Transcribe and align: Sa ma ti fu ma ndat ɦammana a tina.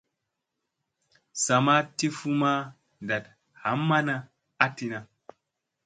Sa 1.43 1.55
ma 1.65 1.75
ti 1.97 2.07
fu 2.17 2.29
ma 2.41 2.53
ndat 3.03 3.25
ɦammana 3.61 4.15
a 4.63 4.65
tina. 4.75 4.99